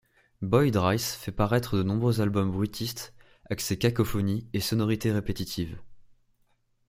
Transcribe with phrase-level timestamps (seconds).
[0.41, 3.13] Boyd Rice fait paraître de nombreux albums bruitistes
[3.51, 5.77] axés cacophonies et sonorités répétitives.